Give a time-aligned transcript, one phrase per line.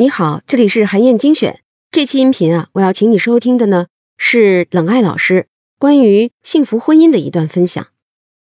[0.00, 1.60] 你好，这里是韩燕精选。
[1.90, 5.46] 这期音频啊，我要请你收听的呢是冷爱老师
[5.78, 7.86] 关于幸福婚姻的一段分享。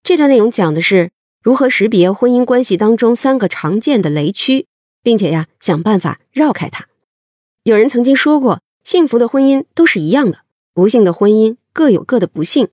[0.04, 1.10] 这段内容讲的是
[1.42, 4.68] 如何识别婚姻关系当中三个常见的雷区，
[5.02, 6.90] 并且呀想办法绕开它。
[7.64, 10.40] 有人曾经说过，幸福的婚姻都是一样的，
[10.74, 12.68] 不幸的婚姻各有各的不幸。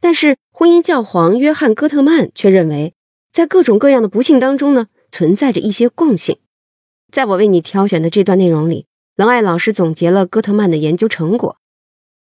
[0.00, 2.94] 但是婚姻教皇约翰·戈特曼却认为，
[3.30, 6.38] 在各种各样的不幸当中呢，存在着一些共性。
[7.10, 8.84] 在我为你挑选的这段内容里，
[9.16, 11.56] 冷爱老师总结了戈特曼的研究成果，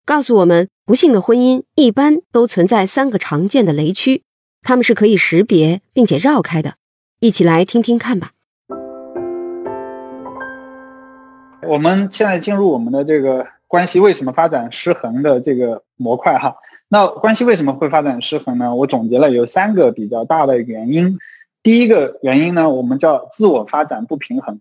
[0.06, 4.22] 告诉我们，不幸的婚姻一般都存在三个常见的雷区，
[4.62, 6.76] 他们是可以识别并且绕开的。
[7.20, 8.32] 一起来听听看吧。
[11.68, 16.58] 我们现在进入我们的这个关系为什么发展失衡的这个模块哈。
[16.88, 18.76] 那关系为什么会发展失衡呢？
[18.76, 21.18] 我总结了有三个比较大的原因。
[21.64, 24.60] 第一个原因呢，我们叫自我发展不平衡。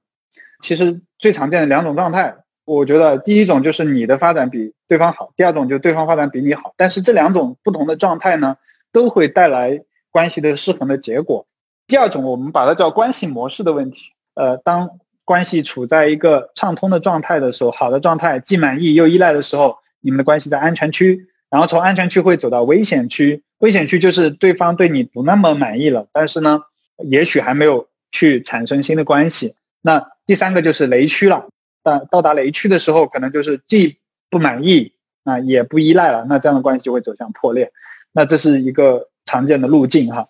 [0.62, 6.72] 其实最常见的两种状态，我觉得第一种就是你的发展比对方好，第二种就对方发展比你好。
[6.76, 8.56] 但是这两种不同的状态呢，
[8.92, 11.46] 都会带来关系的失衡的结果。
[11.86, 14.12] 第二种我们把它叫关系模式的问题。
[14.34, 14.90] 呃，当
[15.24, 21.26] 关系处在一个畅通的状态的时候，好的状态，既满意又依赖的时候，你们的关系在安全区。
[21.50, 26.62] 然后从安全区会走到危险区，危险区就是对方对你不那么满意了，但是呢，
[27.08, 29.54] 也许还没有去产生新的关系。
[29.82, 31.48] 那第三个就是雷区了，
[31.82, 33.98] 但到达雷区的时候，可能就是既
[34.30, 34.92] 不满意
[35.24, 37.72] 啊，也不依赖了，那这样的关系就会走向破裂。
[38.12, 40.28] 那这是一个常见的路径哈。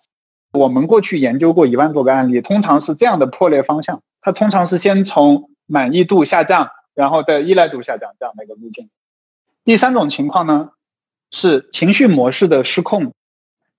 [0.51, 8.89] 我们过去研究过一万多个案例，通常是这样的破裂方向，它通常是先从满意度下降，然后再依赖度下降这样的一个路径。
[9.63, 10.71] 第三种情况呢，
[11.31, 13.13] 是情绪模式的失控。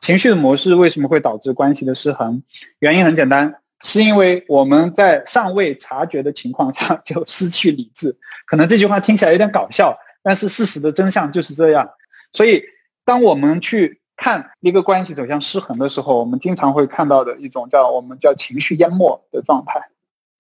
[0.01, 2.43] 情绪的模式为什么会导致关系的失衡？
[2.79, 3.57] 原因很简单。
[3.83, 11.91] 是因为我们在尚未察觉的情况下 就失去理智，可能这句话听起来有点搞笑，但是事实的真相就是这样。
[12.33, 12.65] 所以，
[13.05, 19.89] 当我们去看一个关系走向失衡的时候，我们经常会看到的一种叫我们叫情绪淹没的状态。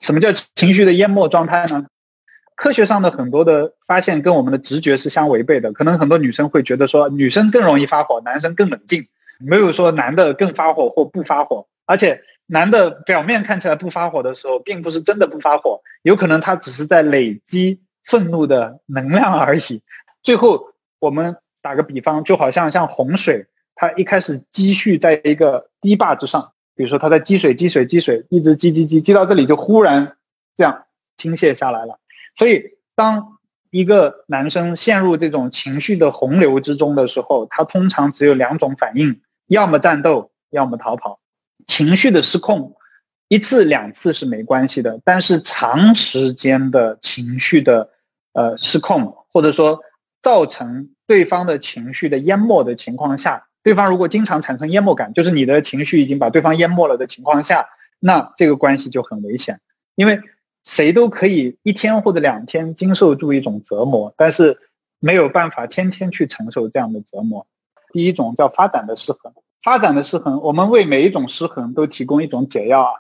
[0.01, 1.87] 什么叫情绪的淹没状态呢？
[2.55, 5.73] 科学上的很多的发现跟我们的直觉是相违背的。
[5.73, 9.07] 可能很多女生会觉得说，女生更容易发火，男生更冷静，
[9.39, 12.23] 没有说男的更发火或不发火，而且。
[12.47, 19.83] 男的表面看起来不发火的时候，并不是真的不发火，有可能他只是在累积愤怒的能量而已。
[20.23, 30.17] 最后，我们打个比方，就好像像洪水，它一开始积蓄在一个堤坝之上，比如说它在积水、积水、积水，一直积积积，积到这里就忽然
[30.57, 30.85] 这样
[31.17, 31.99] 倾泻下来了。
[32.37, 32.63] 所以，
[32.95, 33.39] 当
[33.71, 41.19] 一个男生陷入这种情绪的洪流之中的时候，他通常只有两种反应：要么战斗，要么逃跑。
[41.67, 42.77] 情绪的失控，
[43.29, 47.91] 一次两次是没关系的，但是长时间的情绪的
[48.33, 49.81] 呃失控，或者说
[50.23, 57.67] 造成对方的情绪的淹没的情况下，对方如果经常产生淹没感，就是你的情绪已经把对方淹没了的情况下，
[57.99, 59.61] 那这个关系就很危险。
[59.97, 60.21] 因为
[60.65, 64.59] 谁都可以一天或者两天经受住一种折磨，但是
[64.99, 67.47] 没有办法天天去承受这样的折磨。
[67.93, 69.33] 第一种叫发展的失衡。
[69.63, 72.93] 发展的失衡，我们为每一种失衡都提供一种解药啊。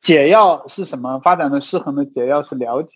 [0.00, 1.20] 解药是什么？
[1.20, 2.90] 发展的失衡的解药是了解。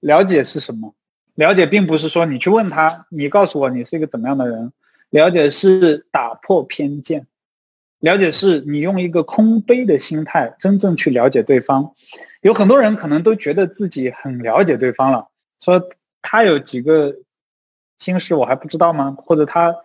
[0.00, 0.94] 了解是什么？
[1.34, 4.72] 了解并不是说你去问他，你告诉我你是一个怎么样的人。
[5.10, 7.26] 了解是打破偏见。
[8.00, 11.92] 了解是你用一个空杯的心态，真正去了解对方。
[12.40, 15.28] 有很多人可能都觉得自己很了解对方了，
[15.60, 15.88] 说
[16.22, 17.14] 他有几个
[17.98, 19.16] 心事我还不知道吗？
[19.18, 19.76] 或者他。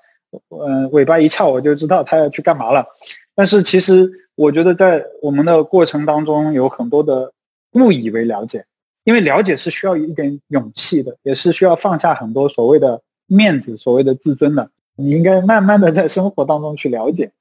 [0.50, 2.86] 嗯，尾巴一翘，我就知道他要去干嘛了。
[3.34, 7.32] 但是其实，我觉得在我们的过程当中，有很多的
[7.72, 8.66] 误以为了解，
[9.04, 14.70] 因为了解是需要一点勇气的，也是需要放下很多所谓的面子、所谓的自尊的。
[14.96, 17.32] 你应该慢慢的在生活当中去了解。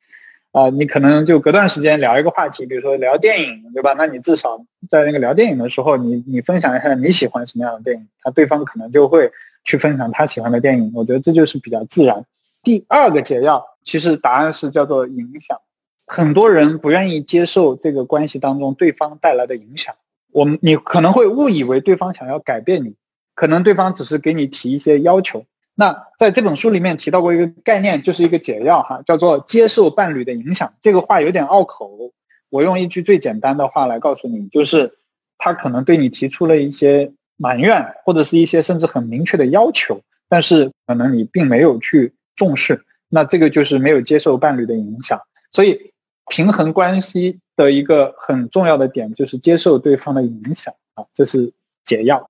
[0.51, 3.93] 啊，你可能就隔段时间聊一个话题，比如说聊电影，对吧？
[3.99, 9.33] 那你至少在那个聊电影的时候，你你分享一下你喜欢什么样的电影，他对方可能就会
[9.65, 10.93] 去分享他喜欢的电影。
[10.95, 12.25] 我觉得这就是比较自然。
[12.65, 15.61] 第二个解药，其实答案是叫做影响。
[16.07, 19.95] 很多人不愿意接受这个关系当中对方带来的影响。
[20.33, 22.95] 我们你可能会误以为对方想要改变你，
[23.35, 25.45] 可能对方只是给你提一些要求。
[25.75, 30.73] 那在这本书里面提到过一个概念，就是一个解药哈，叫做接受伴侣的影响。
[30.83, 32.13] 这个话有点拗口，
[32.51, 34.99] 我用一句最简单的话来告诉你，就是
[35.39, 42.13] 他可能对你提出了一些埋怨，或者是一些甚至很明确的要求，但是可能你并没有去。
[42.37, 45.21] 重视，那这个就是没有接受伴侣的影响，
[45.53, 45.93] 所以
[46.29, 51.53] 平衡关系的一个很重要的点就是接受对方的影响啊，这是
[51.85, 52.29] 解药。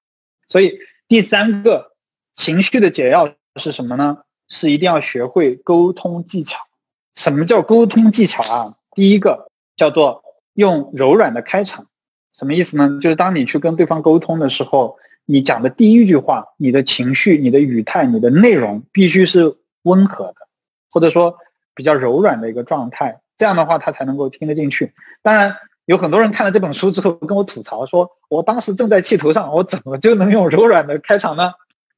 [0.49, 0.79] 所以
[1.09, 1.93] 第三个
[2.37, 4.19] 情绪的解药是什么呢？
[4.49, 6.59] 是一定要学会沟通技巧。
[7.15, 8.75] 什么叫沟通技巧啊？
[8.95, 10.23] 第一个叫做
[10.55, 11.87] 用柔软的开场。
[12.37, 12.99] 什么意思呢？
[13.01, 20.35] 就是当你去跟对方沟通的时候，你讲的第一句话，你的情绪、你的语态、你的内容必须是温和的，
[20.91, 21.39] 或者说
[21.75, 23.21] 比较柔软的一个状态。
[23.39, 24.93] 这样的话，他才能够听得进去。
[25.23, 31.53] 当然，有很多人看了这本书之后跟我吐槽说：“我当时正在气头上，我怎么就能用柔软的开场呢？”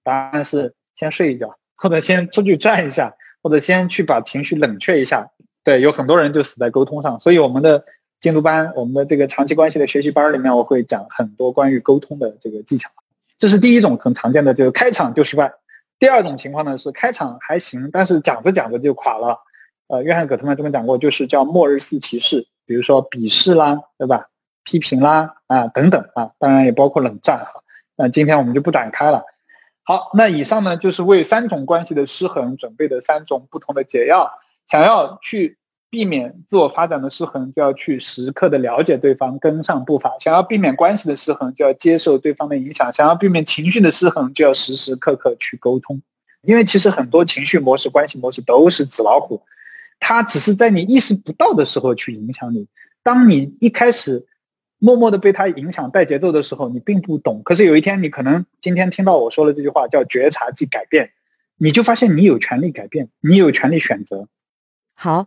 [0.05, 5.31] 答案是：先睡一觉，或者先出去转一下，或者先去把情绪冷却一下。
[5.65, 7.19] 对，有很多人就死在沟通上。
[7.19, 7.85] 所以我们的。
[8.19, 12.89] 进度班，我们的这个长期关系的学习班里面，我会讲很多关于沟通的这个技巧。
[13.39, 15.53] 这是第一种很常见的，就是开场就失败。
[15.99, 19.39] 第二种情况呢是开场还行，但是讲着讲着就垮了。
[19.89, 24.29] 呃，约翰·葛特曼这边讲过，就是叫末日四骑士，比如说鄙视啦，对吧？
[24.65, 27.63] 批评啦，啊等等啊，当然也包括冷战哈。
[27.97, 29.25] 那今天我们就不展开了。
[29.85, 34.31] 好，那以上呢就是为三种关系的失衡准备的三种不同的解药，
[34.69, 35.59] 想要去。
[35.97, 46.03] 避免自我发展的失衡，就要去时刻的了解对方，跟上步伐；想要避免关系的失衡，就要接受对方的影响；想要避免情绪的失衡，就要时时刻刻去沟通。
[46.43, 49.41] 因为其实很多情绪模式、关系模式都是纸老虎，
[49.99, 52.69] 它只是在你意识不到的时候去影响你。
[53.03, 54.27] 当你一开始
[54.79, 57.41] 默默的被它影响带节奏的时候，你并不懂。
[57.43, 61.13] 可是有一天，你可能今天听到我说了这句话，叫觉察即改变，
[61.57, 64.29] 你就发现你有权利改变，你有权利选择。
[64.93, 65.27] 好。